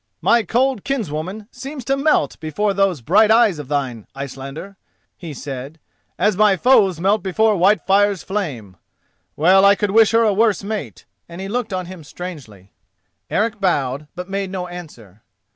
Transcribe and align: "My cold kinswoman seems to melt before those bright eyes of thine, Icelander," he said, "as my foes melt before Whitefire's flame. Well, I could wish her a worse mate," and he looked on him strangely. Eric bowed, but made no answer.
"My 0.23 0.41
cold 0.41 0.83
kinswoman 0.83 1.47
seems 1.51 1.85
to 1.85 1.95
melt 1.95 2.39
before 2.39 2.73
those 2.73 3.01
bright 3.01 3.29
eyes 3.29 3.59
of 3.59 3.67
thine, 3.67 4.07
Icelander," 4.15 4.75
he 5.15 5.31
said, 5.31 5.79
"as 6.17 6.35
my 6.35 6.57
foes 6.57 6.99
melt 6.99 7.21
before 7.21 7.53
Whitefire's 7.55 8.23
flame. 8.23 8.77
Well, 9.35 9.63
I 9.63 9.75
could 9.75 9.91
wish 9.91 10.09
her 10.09 10.23
a 10.23 10.33
worse 10.33 10.63
mate," 10.63 11.05
and 11.29 11.39
he 11.39 11.47
looked 11.47 11.71
on 11.71 11.85
him 11.85 12.03
strangely. 12.03 12.73
Eric 13.29 13.59
bowed, 13.61 14.07
but 14.15 14.27
made 14.27 14.49
no 14.49 14.65
answer. 14.65 15.21